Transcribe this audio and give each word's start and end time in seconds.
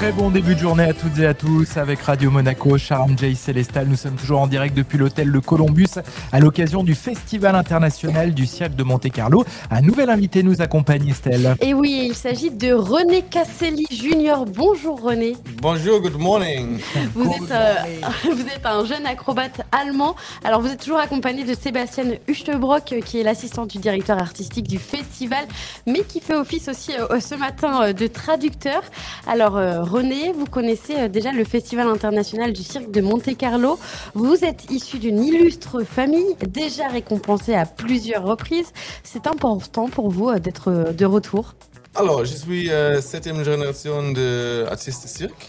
Très 0.00 0.12
bon 0.12 0.30
début 0.30 0.54
de 0.54 0.60
journée 0.60 0.84
à 0.84 0.94
toutes 0.94 1.18
et 1.18 1.26
à 1.26 1.34
tous 1.34 1.76
avec 1.76 2.00
Radio 2.00 2.30
Monaco, 2.30 2.78
Charles 2.78 3.18
J. 3.18 3.36
Célestal. 3.36 3.86
Nous 3.86 3.96
sommes 3.96 4.14
toujours 4.14 4.40
en 4.40 4.46
direct 4.46 4.74
depuis 4.74 4.96
l'hôtel 4.96 5.28
Le 5.28 5.42
Columbus 5.42 5.98
à 6.32 6.40
l'occasion 6.40 6.82
du 6.82 6.94
Festival 6.94 7.54
international 7.54 8.32
du 8.32 8.46
Cirque 8.46 8.74
de 8.74 8.82
Monte-Carlo. 8.82 9.44
Un 9.70 9.82
nouvel 9.82 10.08
invité 10.08 10.42
nous 10.42 10.62
accompagne, 10.62 11.06
Estelle. 11.06 11.54
Et 11.60 11.74
oui, 11.74 12.06
il 12.08 12.14
s'agit 12.14 12.50
de 12.50 12.72
René 12.72 13.20
Casselli 13.20 13.84
Junior. 13.90 14.46
Bonjour 14.46 15.02
René. 15.02 15.36
Bonjour, 15.60 16.00
good 16.00 16.18
morning. 16.18 16.78
Vous, 17.14 17.30
êtes, 17.30 17.50
euh, 17.50 17.74
vous 18.24 18.46
êtes 18.46 18.64
un 18.64 18.86
jeune 18.86 19.04
acrobate 19.04 19.60
allemand. 19.70 20.16
Alors 20.44 20.62
vous 20.62 20.68
êtes 20.68 20.80
toujours 20.80 21.00
accompagné 21.00 21.44
de 21.44 21.52
Sébastien 21.52 22.04
Huchtebrock 22.26 22.94
qui 23.04 23.20
est 23.20 23.22
l'assistant 23.22 23.66
du 23.66 23.76
directeur 23.76 24.18
artistique 24.18 24.66
du 24.66 24.78
festival, 24.78 25.44
mais 25.86 26.04
qui 26.04 26.20
fait 26.20 26.36
office 26.36 26.70
aussi 26.70 26.92
euh, 26.98 27.20
ce 27.20 27.34
matin 27.34 27.82
euh, 27.82 27.92
de 27.92 28.06
traducteur. 28.06 28.80
Alors 29.26 29.58
René, 29.90 30.32
vous 30.32 30.46
connaissez 30.46 30.94
euh, 30.96 31.08
déjà 31.08 31.32
le 31.32 31.42
Festival 31.42 31.88
international 31.88 32.52
du 32.52 32.62
cirque 32.62 32.92
de 32.92 33.00
Monte-Carlo. 33.00 33.76
Vous 34.14 34.44
êtes 34.44 34.70
issu 34.70 35.00
d'une 35.00 35.20
illustre 35.20 35.82
famille, 35.82 36.36
déjà 36.46 36.86
récompensée 36.86 37.54
à 37.54 37.66
plusieurs 37.66 38.22
reprises. 38.22 38.72
C'est 39.02 39.26
important 39.26 39.88
pour 39.88 40.08
vous 40.08 40.28
euh, 40.28 40.38
d'être 40.38 40.70
euh, 40.70 40.92
de 40.92 41.04
retour 41.04 41.54
Alors, 41.96 42.24
je 42.24 42.36
suis 42.36 42.70
euh, 42.70 43.00
septième 43.00 43.42
génération 43.42 44.12
d'artistes 44.12 45.02
de 45.02 45.08
cirque. 45.08 45.48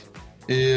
Et 0.50 0.74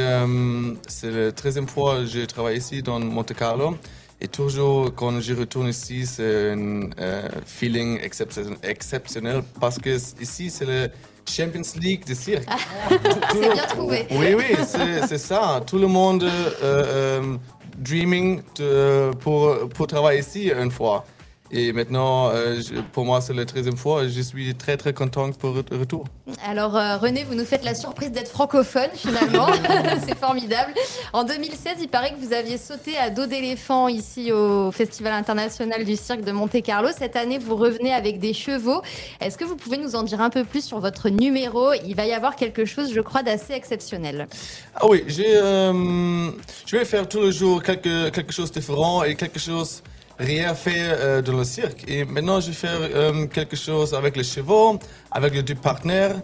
c'est 0.87 1.11
la 1.11 1.33
treizième 1.33 1.67
fois 1.67 1.97
que 2.01 2.05
je 2.05 2.27
travaille 2.27 2.59
ici 2.59 2.83
dans 2.83 3.01
Monte-Carlo. 3.01 3.77
Et 4.25 4.29
toujours, 4.29 4.95
quand 4.95 5.21
je 5.21 5.35
retourne 5.35 5.69
ici, 5.69 6.07
c'est 6.07 6.53
un 6.53 6.89
euh, 6.99 7.29
feeling 7.45 8.01
exceptionnel, 8.03 8.57
exceptionnel 8.63 9.43
parce 9.61 9.77
que 9.79 9.99
ici, 10.19 10.49
c'est 10.49 10.65
le 10.65 10.89
Champions 11.29 11.61
League 11.79 12.07
de 12.07 12.15
cirque. 12.15 12.49
C'est 13.33 13.53
bien 13.53 13.67
trouvé. 13.67 14.07
Oui, 14.13 14.29
oui, 14.35 14.57
c'est 14.67 15.07
c'est 15.07 15.19
ça. 15.19 15.61
Tout 15.67 15.77
le 15.79 15.87
monde 15.89 16.23
euh, 16.23 16.51
euh, 16.63 17.37
dreaming 17.77 18.41
de- 18.57 19.11
pour, 19.21 19.69
pour 19.75 19.87
travailler 19.87 20.21
ici 20.21 20.51
une 20.51 20.71
fois. 20.71 21.05
Et 21.51 21.73
maintenant, 21.73 22.31
euh, 22.31 22.61
je- 22.61 22.81
pour 22.81 23.05
moi, 23.05 23.21
c'est 23.21 23.35
la 23.35 23.45
treizième 23.45 23.77
fois. 23.77 24.09
Je 24.09 24.21
suis 24.23 24.55
très, 24.55 24.77
très 24.77 24.95
content 24.95 25.31
pour 25.33 25.51
le 25.55 25.77
retour. 25.79 26.05
Alors 26.45 26.75
euh, 26.77 26.97
René, 26.97 27.23
vous 27.25 27.35
nous 27.35 27.45
faites 27.45 27.65
la 27.65 27.75
surprise 27.75 28.11
d'être 28.11 28.31
francophone 28.31 28.89
finalement, 28.95 29.47
c'est 30.07 30.17
formidable. 30.17 30.73
En 31.13 31.23
2016, 31.25 31.77
il 31.83 31.89
paraît 31.89 32.13
que 32.13 32.19
vous 32.19 32.33
aviez 32.33 32.57
sauté 32.57 32.97
à 32.97 33.11
dos 33.11 33.27
d'éléphant 33.27 33.89
ici 33.89 34.33
au 34.33 34.73
Festival 34.73 35.13
international 35.13 35.85
du 35.85 35.97
cirque 35.97 36.23
de 36.23 36.33
Monte-Carlo. 36.33 36.89
Cette 36.97 37.15
année, 37.15 37.39
vous 37.39 37.57
revenez 37.57 37.93
avec 37.93 38.19
des 38.19 38.33
chevaux. 38.33 38.81
Est-ce 39.21 39.37
que 39.37 39.45
vous 39.45 39.57
pouvez 39.57 39.77
nous 39.77 39.95
en 39.97 40.03
dire 40.03 40.23
un 40.23 40.31
peu 40.31 40.45
plus 40.45 40.65
sur 40.65 40.81
votre 40.81 41.11
numéro? 41.11 41.73
Il 41.87 41.95
va 41.95 42.07
y 42.07 42.13
avoir 42.13 42.37
quelque 42.37 42.65
chose, 42.65 42.93
je 42.93 43.01
crois, 43.01 43.23
d'assez 43.23 43.53
exceptionnel. 43.53 44.29
Ah 44.77 44.87
oui, 44.89 45.05
euh, 45.21 46.31
je 46.67 46.77
vais 46.77 46.85
faire 46.87 47.07
tous 47.07 47.21
les 47.21 47.33
jours 47.33 47.63
quelque, 47.63 48.09
quelque 48.09 48.33
chose 48.33 48.51
de 48.51 48.59
différent 48.61 49.05
et 49.05 49.15
quelque 49.15 49.39
chose 49.39 49.83
rien 50.19 50.55
fait 50.55 50.73
euh, 50.79 51.23
dans 51.23 51.37
le 51.37 51.45
cirque. 51.45 51.85
Et 51.89 52.05
maintenant, 52.05 52.41
je 52.41 52.49
vais 52.49 52.53
faire 52.53 52.79
euh, 52.81 53.27
quelque 53.27 53.57
chose 53.57 53.95
avec 53.95 54.17
les 54.17 54.25
chevaux, 54.25 54.79
avec 55.11 55.35
les 55.35 55.43
deux 55.43 55.55
partenaires. 55.55 56.17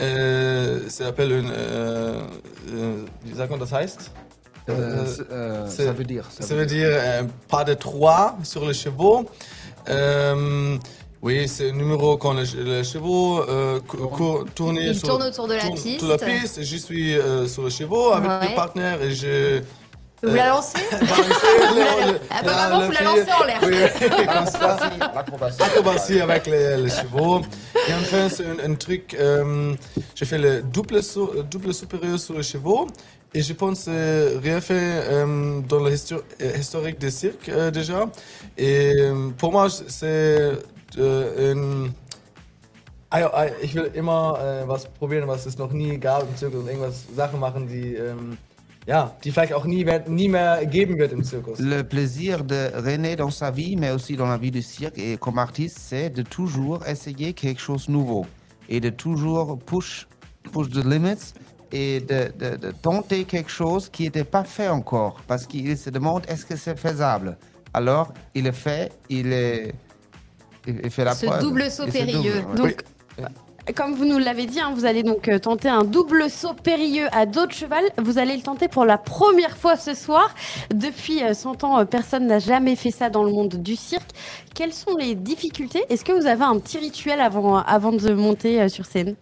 Euh, 0.00 0.80
ça 0.88 1.04
s'appelle 1.06 1.32
une... 1.32 1.52
Euh, 1.52 2.20
euh, 2.72 3.46
man 3.50 3.58
das 3.60 3.72
heißt? 3.72 4.10
Euh, 4.68 5.04
euh, 5.30 5.68
ça 5.68 5.92
veut 5.92 6.04
dire. 6.04 6.24
Ça 6.40 6.54
veut 6.54 6.66
dire 6.66 6.88
euh, 6.90 7.22
pas 7.48 7.64
de 7.64 7.74
trois 7.74 8.36
sur 8.42 8.64
les 8.66 8.72
chevaux. 8.74 9.28
Euh, 9.88 10.76
oui, 11.20 11.46
c'est 11.48 11.70
un 11.70 11.74
numéro 11.74 12.16
quand 12.16 12.32
les, 12.32 12.46
les 12.64 12.82
chevaux 12.84 13.42
euh, 13.48 13.78
tournent 14.54 14.78
autour 14.78 15.48
de 15.48 15.54
la 15.54 15.60
tournent 15.60 15.74
piste. 15.74 16.02
la 16.02 16.16
piste. 16.18 16.62
Je 16.62 16.76
suis 16.76 17.14
euh, 17.16 17.46
sur 17.46 17.62
le 17.62 17.70
chevaux 17.70 18.12
avec 18.12 18.30
Ouais. 18.30 18.48
le 18.50 18.54
partenaire 18.54 19.02
et 19.02 19.10
je... 19.10 19.60
Vous 20.26 20.34
la 20.34 20.48
lancez 20.48 20.78
Ah 22.30 22.42
bah 22.44 22.52
maman, 22.68 22.86
vous 22.86 22.92
la 22.92 23.02
lancez 23.02 23.32
en 23.32 23.44
l'air. 23.44 23.60
Oui, 23.62 24.26
Comme 24.26 24.46
ça, 24.46 24.78
l'acrobatie. 25.14 25.62
acrobatie 25.62 26.20
avec 26.20 26.46
les, 26.46 26.76
les 26.78 26.90
chevaux. 26.90 27.40
Et 27.88 27.92
enfin, 27.94 28.28
c'est 28.28 28.46
un, 28.46 28.70
un 28.70 28.74
truc, 28.74 29.14
euh, 29.18 29.74
je 30.14 30.24
fais 30.24 30.38
le 30.38 30.62
double, 30.62 31.02
sau- 31.02 31.42
double 31.50 31.74
supérieur 31.74 32.18
sur 32.18 32.34
les 32.34 32.42
chevaux. 32.42 32.86
Et 33.32 33.42
je 33.42 33.52
pense 33.52 33.84
que 33.84 34.38
rien 34.42 34.60
fait 34.60 34.74
euh, 35.10 35.60
dans 35.68 35.80
le 35.80 35.90
histo- 35.90 36.22
euh, 36.40 36.56
historique 36.58 36.98
des 36.98 37.10
cirques 37.10 37.48
euh, 37.48 37.70
déjà. 37.70 38.06
Et 38.56 38.94
euh, 39.00 39.30
pour 39.36 39.50
moi, 39.52 39.68
c'est 39.70 40.52
ein. 40.98 41.88
Ah 43.16 43.30
ah, 43.32 43.46
ich 43.62 43.74
will 43.76 43.90
immer 43.94 44.38
äh, 44.42 44.66
was 44.68 44.86
probieren, 44.86 45.28
was 45.28 45.46
es 45.46 45.56
noch 45.56 45.70
nie 45.72 45.98
gab 45.98 46.22
im 46.22 46.36
Zirkus 46.36 46.60
und 46.60 46.66
irgendwas 46.68 47.04
Sachen 47.14 47.38
machen, 47.38 47.68
die 47.68 47.94
ähm, 47.94 48.36
ja, 48.86 49.14
die 49.24 49.30
vielleicht 49.32 49.52
auch 49.54 49.64
nie, 49.64 49.84
werd- 49.86 50.08
nie 50.08 50.28
mehr 50.28 50.64
geben 50.66 50.98
wird 50.98 51.12
im 51.12 51.22
Zirkus. 51.24 51.58
Le 51.58 51.82
plaisir 51.84 52.44
de 52.44 52.70
René 52.74 53.16
dans 53.16 53.30
sa 53.30 53.50
vie, 53.50 53.76
mais 53.76 53.90
aussi 53.92 54.16
dans 54.16 54.26
la 54.28 54.36
vie 54.36 54.50
du 54.50 54.62
cirque 54.62 54.98
et 54.98 55.16
comme 55.16 55.38
artiste, 55.38 55.78
c'est 55.80 56.10
de 56.10 56.22
toujours 56.22 56.86
essayer 56.86 57.32
quelque 57.32 57.60
chose 57.60 57.86
de 57.86 57.92
nouveau 57.92 58.26
et 58.68 58.80
de 58.80 58.90
toujours 58.90 59.58
push, 59.58 60.06
push 60.52 60.68
the 60.70 60.84
limits 60.84 61.32
et 61.72 62.00
de, 62.00 62.30
de- 62.38 62.56
de 62.56 62.70
tenter 62.82 63.24
quelque 63.24 63.50
chose 63.50 63.88
qui 63.88 64.02
n'était 64.04 64.24
pas 64.24 64.44
fait 64.44 64.68
encore 64.68 65.20
parce 65.26 65.46
qu'il 65.46 65.76
se 65.78 65.90
demande 65.90 66.22
est-ce 66.28 66.44
que 66.46 66.56
c'est 66.56 66.78
faisable? 66.78 67.36
Alors, 67.72 68.12
il 68.34 68.44
le 68.44 68.52
fait, 68.52 68.92
il, 69.08 69.32
est, 69.32 69.74
il 70.66 70.90
fait 70.90 71.04
la 71.04 71.14
Ce 71.14 71.26
preuve. 71.26 71.40
double 71.40 71.70
saut 71.70 71.86
périlleux. 71.86 72.44
Comme 73.72 73.94
vous 73.94 74.04
nous 74.04 74.18
l'avez 74.18 74.44
dit, 74.44 74.60
hein, 74.60 74.72
vous 74.74 74.84
allez 74.84 75.02
donc 75.02 75.26
euh, 75.26 75.38
tenter 75.38 75.70
un 75.70 75.84
double 75.84 76.28
saut 76.28 76.52
périlleux 76.52 77.06
à 77.12 77.24
dos 77.24 77.46
de 77.46 77.52
cheval. 77.52 77.82
Vous 77.96 78.18
allez 78.18 78.36
le 78.36 78.42
tenter 78.42 78.68
pour 78.68 78.84
la 78.84 78.98
première 78.98 79.56
fois 79.56 79.76
ce 79.76 79.94
soir. 79.94 80.34
Depuis 80.68 81.22
euh, 81.24 81.32
100 81.32 81.64
ans, 81.64 81.78
euh, 81.78 81.84
personne 81.86 82.26
n'a 82.26 82.38
jamais 82.38 82.76
fait 82.76 82.90
ça 82.90 83.08
dans 83.08 83.24
le 83.24 83.32
monde 83.32 83.54
du 83.54 83.74
cirque. 83.74 84.10
Quelles 84.54 84.74
sont 84.74 84.96
les 84.96 85.14
difficultés? 85.14 85.82
Est-ce 85.88 86.04
que 86.04 86.12
vous 86.12 86.26
avez 86.26 86.44
un 86.44 86.58
petit 86.58 86.76
rituel 86.76 87.22
avant, 87.22 87.56
avant 87.56 87.92
de 87.92 88.12
monter 88.12 88.60
euh, 88.60 88.68
sur 88.68 88.84
scène? 88.84 89.16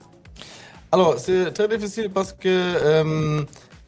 Alors, 0.90 1.18
c'est 1.18 1.52
très 1.52 1.68
difficile 1.68 2.10
parce 2.10 2.32
que 2.32 2.48
euh, 2.48 3.42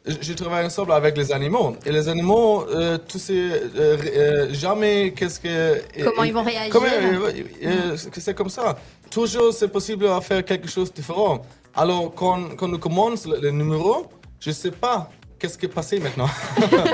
je 0.07 0.33
travaille 0.33 0.65
ensemble 0.65 0.91
avec 0.91 1.17
les 1.17 1.31
animaux. 1.31 1.75
Et 1.85 1.91
les 1.91 2.07
animaux, 2.07 2.65
euh, 2.69 2.97
tu 3.07 3.17
sais 3.19 3.33
euh, 3.33 3.97
euh, 4.05 4.53
jamais 4.53 5.13
qu'est-ce 5.13 5.39
que... 5.39 5.81
Comment 6.03 6.23
ils 6.23 6.33
vont 6.33 6.43
réagir? 6.43 6.71
Comment, 6.71 6.87
euh, 6.87 7.97
c'est 7.97 8.33
comme 8.35 8.49
ça. 8.49 8.77
Toujours, 9.09 9.53
c'est 9.53 9.67
possible 9.69 10.07
à 10.07 10.21
faire 10.21 10.43
quelque 10.45 10.67
chose 10.69 10.89
de 10.91 10.95
différent. 10.95 11.41
Alors, 11.75 12.13
quand, 12.13 12.55
quand 12.55 12.71
on 12.73 12.77
commence 12.77 13.25
le, 13.25 13.39
le 13.39 13.51
numéro, 13.51 14.07
je 14.39 14.49
ne 14.49 14.53
sais 14.55 14.71
pas 14.71 15.09
qu'est-ce 15.39 15.57
qui 15.57 15.65
est 15.65 15.69
passé 15.69 15.99
maintenant. 15.99 16.29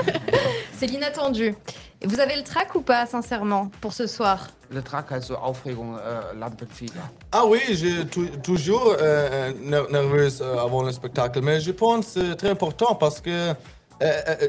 C'est 0.78 0.86
l'inattendu. 0.86 1.54
Vous 2.04 2.20
avez 2.20 2.36
le 2.36 2.42
trac 2.42 2.74
ou 2.74 2.80
pas, 2.80 3.06
sincèrement, 3.06 3.70
pour 3.80 3.92
ce 3.92 4.06
soir 4.06 4.48
Le 4.70 4.82
trac, 4.82 5.12
also 5.12 5.34
Aufregung, 5.34 5.96
äh, 5.96 6.36
Lampenfieber. 6.38 7.00
Ah 7.30 7.44
oui, 7.46 7.60
j'ai 7.70 8.04
tou- 8.06 8.26
toujours 8.42 8.96
euh, 9.00 9.52
ner- 9.62 9.90
nerveuse 9.90 10.40
euh, 10.42 10.58
avant 10.58 10.82
le 10.82 10.92
spectacle, 10.92 11.40
mais 11.42 11.60
je 11.60 11.70
pense 11.72 12.06
que 12.06 12.20
c'est 12.30 12.36
très 12.36 12.50
important 12.50 12.94
parce 12.94 13.20
que 13.20 13.30
euh, 13.30 13.54
euh, 14.02 14.48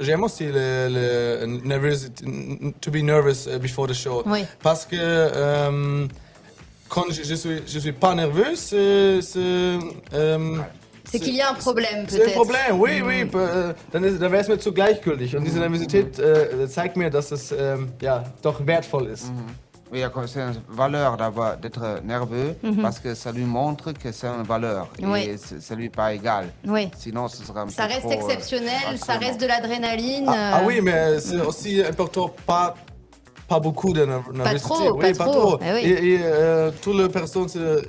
j'aime 0.00 0.22
aussi 0.24 0.46
le, 0.46 0.88
le 0.88 1.46
nervous, 1.64 2.08
to 2.80 2.90
be 2.90 3.02
nervous 3.02 3.48
before 3.60 3.86
the 3.88 3.92
show. 3.92 4.22
Oui. 4.26 4.44
Parce 4.62 4.86
que 4.86 4.96
euh, 4.98 6.06
quand 6.88 7.04
je, 7.10 7.22
je 7.22 7.34
suis 7.34 7.62
je 7.66 7.78
suis 7.80 7.92
pas 7.92 8.14
nerveux, 8.14 8.54
c'est 8.54 9.20
c'est 11.18 11.22
euh, 11.22 11.24
qu'il 11.26 11.36
y 11.36 11.40
a 11.42 11.50
un 11.50 11.54
problème, 11.54 12.06
c'est 12.08 12.16
ein 12.16 12.24
peut-être. 12.24 12.34
Problem, 12.34 12.80
oui, 12.80 13.02
oui. 13.02 13.20
äh, 13.22 13.74
Dann, 13.92 14.04
ist- 14.04 14.20
dann 14.20 14.32
wäre 14.32 14.42
es 14.42 14.48
mir 14.48 14.58
zu 14.58 14.72
gleichgültig. 14.72 15.36
Und 15.36 15.44
diese 15.44 15.58
Nervosität 15.58 16.18
äh, 16.18 16.68
zeigt 16.68 16.96
mir, 16.96 17.10
dass 17.10 17.32
es 17.32 17.52
ähm, 17.52 17.88
ja, 18.00 18.24
doch 18.42 18.64
wertvoll 18.66 19.06
ist. 19.08 19.30
Oui, 19.92 20.00
d'accord, 20.00 20.24
c'est 20.26 20.40
une 20.40 20.56
valeur 20.68 21.16
d'avoir 21.16 21.56
d'être 21.56 22.00
nerveux 22.04 22.56
parce 22.82 22.98
que 22.98 23.14
ça 23.14 23.30
lui 23.30 23.44
montre 23.44 23.92
que 23.92 24.10
c'est 24.10 24.26
une 24.26 24.42
valeur 24.42 24.88
et 24.98 25.06
Oui. 25.06 25.38
c'est- 25.38 25.60
ça 25.60 25.74
lui 25.76 25.84
est 25.86 25.94
pas 25.94 26.12
égal. 26.12 26.46
Oui. 26.66 26.90
Sinon, 26.98 27.28
ce 27.28 27.44
sera 27.44 27.60
un 27.62 27.68
Ça 27.68 27.84
peu 27.86 27.90
reste 27.92 28.00
trop, 28.00 28.10
euh, 28.10 28.14
exceptionnel, 28.14 28.98
ça 28.98 29.14
reste 29.18 29.40
de 29.40 29.46
l'adrénaline. 29.46 30.24
Ah, 30.28 30.34
ah 30.54 30.60
euh, 30.60 30.66
oui, 30.66 30.80
mais 30.82 31.20
c'est 31.20 31.40
aussi 31.40 31.80
important, 31.84 32.28
pas, 32.44 32.74
pas 33.46 33.60
beaucoup 33.60 33.92
de 33.92 34.04
nerv- 34.04 34.32
nervosité. 34.32 34.68
trop, 34.68 34.98
oui, 35.00 35.12
pas 35.14 35.24
trop, 35.26 35.58
eh 35.60 35.72
oui. 35.74 35.80
Et, 35.84 36.14
et, 36.14 36.18
euh, 36.22 36.70
toutes 36.82 36.96
les 36.98 37.08
personnes 37.08 37.46
euh, 37.54 37.80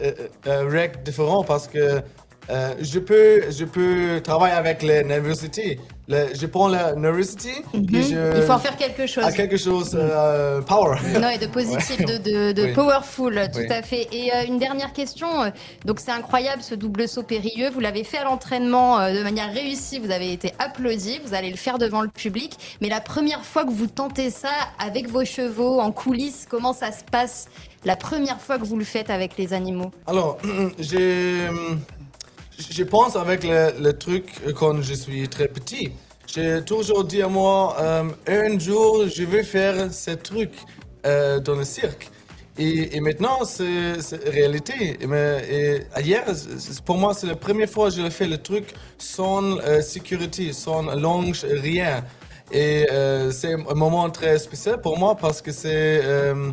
euh, 0.45 0.67
réagissent 0.69 1.01
différent 1.05 1.43
parce 1.43 1.67
que 1.67 2.01
euh, 2.49 2.73
je, 2.81 2.99
peux, 2.99 3.49
je 3.51 3.65
peux 3.65 4.21
travailler 4.23 4.53
avec 4.55 4.83
la 4.83 5.03
nervosité. 5.03 5.79
Le- 6.07 6.27
je 6.39 6.45
prends 6.45 6.67
la 6.67 6.93
nervosité 6.93 7.49
et 7.73 8.01
je... 8.03 8.15
Mhm. 8.15 8.33
Il 8.37 8.41
faut 8.43 8.51
en 8.51 8.59
faire 8.59 8.77
quelque 8.77 9.07
chose. 9.07 9.23
à 9.23 9.31
quelque 9.31 9.57
chose 9.57 9.97
euh, 9.99 10.61
power. 10.61 10.97
Non, 11.19 11.29
et 11.29 11.39
de 11.39 11.47
positif, 11.47 11.97
de, 12.05 12.17
de, 12.17 12.51
de 12.51 12.63
Oui. 12.65 12.73
powerful, 12.73 13.33
tout 13.51 13.59
Oui. 13.59 13.71
à 13.71 13.81
fait. 13.81 14.07
Et 14.11 14.31
euh, 14.31 14.45
une 14.47 14.59
dernière 14.59 14.93
question. 14.93 15.41
euh, 15.43 15.49
Donc, 15.83 15.99
c'est 15.99 16.11
incroyable 16.11 16.61
ce 16.61 16.75
double 16.75 17.07
saut 17.07 17.23
périlleux. 17.23 17.71
Vous 17.71 17.79
l'avez 17.79 18.03
fait 18.03 18.17
à 18.19 18.23
l'entraînement 18.25 18.99
de 19.11 19.23
manière 19.23 19.51
réussie. 19.51 19.97
Vous 19.97 20.11
avez 20.11 20.31
été 20.31 20.53
applaudi. 20.59 21.19
Vous 21.25 21.33
allez 21.33 21.49
le 21.49 21.57
faire 21.57 21.79
devant 21.79 22.01
le 22.01 22.09
public. 22.09 22.77
Mais 22.81 22.89
la 22.89 23.01
première 23.01 23.43
fois 23.43 23.65
que 23.65 23.71
vous 23.71 23.87
tentez 23.87 24.29
ça 24.29 24.51
avec 24.77 25.09
vos 25.09 25.25
chevaux 25.25 25.79
en 25.79 25.91
coulisses, 25.91 26.45
comment 26.47 26.73
ça 26.73 26.91
se 26.91 27.03
passe? 27.11 27.47
La 27.83 27.95
première 27.95 28.39
fois 28.39 28.57
que 28.59 28.65
vous 28.65 28.77
le 28.77 28.83
faites 28.85 29.09
avec 29.09 29.37
les 29.37 29.53
animaux? 29.53 29.91
Alors, 30.07 30.37
j'ai, 30.79 31.37
je 32.71 32.83
pense 32.83 33.15
avec 33.15 33.43
le, 33.43 33.71
le 33.81 33.93
truc 33.93 34.25
quand 34.55 34.81
je 34.81 34.93
suis 34.93 35.27
très 35.27 35.47
petit. 35.47 35.91
J'ai 36.27 36.61
toujours 36.63 37.03
dit 37.03 37.21
à 37.21 37.27
moi, 37.27 37.75
euh, 37.79 38.03
un 38.27 38.59
jour, 38.59 39.07
je 39.07 39.23
vais 39.23 39.43
faire 39.43 39.93
ce 39.93 40.11
truc 40.11 40.51
euh, 41.05 41.39
dans 41.39 41.55
le 41.55 41.63
cirque. 41.63 42.09
Et, 42.57 42.95
et 42.95 42.99
maintenant, 43.01 43.39
c'est 43.43 43.93
réalité. 44.25 44.97
Mais- 45.07 45.43
et 45.97 46.01
hier, 46.01 46.23
pour 46.85 46.97
moi, 46.97 47.13
c'est 47.13 47.27
la 47.27 47.35
première 47.35 47.69
fois 47.69 47.89
que 47.89 47.95
j'ai 47.95 48.09
fait 48.09 48.27
le 48.27 48.37
truc 48.37 48.73
sans 48.97 49.57
euh, 49.59 49.81
sécurité, 49.81 50.51
sans 50.53 50.81
longe, 50.95 51.45
rien. 51.45 52.03
Et 52.51 52.87
euh, 52.91 53.31
c'est 53.31 53.53
un 53.53 53.73
moment 53.75 54.09
très 54.09 54.39
spécial 54.39 54.79
pour 54.79 54.97
moi 54.97 55.15
parce 55.15 55.41
que 55.41 55.51
c'est 55.51 56.01
euh, 56.03 56.51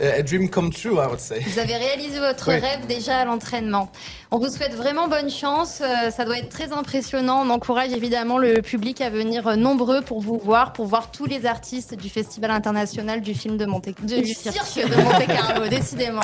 a 0.00 0.22
dream 0.22 0.48
come 0.48 0.70
true, 0.72 0.94
I 0.94 1.06
would 1.06 1.20
say. 1.20 1.40
Vous 1.40 1.58
avez 1.58 1.76
réalisé 1.76 2.18
votre 2.18 2.48
Oui. 2.48 2.58
rêve 2.58 2.86
déjà 2.86 3.18
à 3.18 3.24
l'entraînement. 3.24 3.90
On 4.30 4.38
vous 4.38 4.48
souhaite 4.50 4.74
vraiment 4.74 5.08
bonne 5.08 5.30
chance. 5.30 5.80
euh, 5.80 6.10
Ça 6.10 6.24
doit 6.24 6.38
être 6.38 6.50
très 6.50 6.72
impressionnant. 6.72 7.42
On 7.44 7.50
encourage 7.50 7.92
évidemment 7.92 8.36
le 8.38 8.60
public 8.60 9.00
à 9.00 9.08
venir 9.10 9.46
euh, 9.46 9.56
nombreux 9.56 10.02
pour 10.02 10.20
vous 10.20 10.38
voir, 10.38 10.72
pour 10.74 10.86
voir 10.86 11.10
tous 11.10 11.24
les 11.24 11.46
artistes 11.46 11.94
du 11.94 12.08
Festival 12.10 12.50
international 12.50 13.20
du 13.22 13.34
film 13.34 13.56
de 13.56 13.64
Monte, 13.64 13.88
du 14.02 14.24
cirque 14.34 14.76
de 14.88 14.94
Monte 15.02 15.26
Carlo, 15.26 15.68
décidément. 15.70 16.20